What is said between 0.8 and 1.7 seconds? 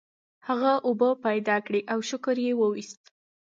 اوبه پیدا